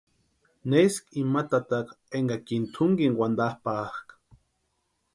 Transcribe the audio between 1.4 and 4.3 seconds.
tataka énkakini tʼunkini wantapʼakʼa.